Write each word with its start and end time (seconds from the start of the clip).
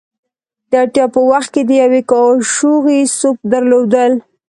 د 0.69 0.71
اړتیا 0.83 1.05
په 1.13 1.21
وخت 1.31 1.49
کې 1.55 1.61
د 1.65 1.71
یوې 1.81 2.01
کاشوغې 2.11 2.99
سوپ 3.19 3.37
درلودل. 3.51 4.13